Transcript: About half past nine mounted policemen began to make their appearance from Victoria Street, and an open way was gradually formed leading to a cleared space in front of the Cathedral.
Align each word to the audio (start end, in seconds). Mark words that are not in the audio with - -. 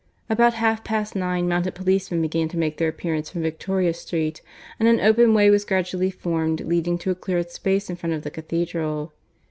About 0.31 0.55
half 0.55 0.83
past 0.83 1.15
nine 1.15 1.47
mounted 1.47 1.75
policemen 1.75 2.23
began 2.23 2.47
to 2.47 2.57
make 2.57 2.77
their 2.77 2.87
appearance 2.89 3.29
from 3.29 3.43
Victoria 3.43 3.93
Street, 3.93 4.41
and 4.79 4.89
an 4.89 4.99
open 4.99 5.35
way 5.35 5.51
was 5.51 5.63
gradually 5.63 6.09
formed 6.09 6.61
leading 6.61 6.97
to 6.97 7.11
a 7.11 7.13
cleared 7.15 7.51
space 7.51 7.87
in 7.87 7.95
front 7.95 8.13
of 8.15 8.23
the 8.23 8.31
Cathedral. 8.31 9.13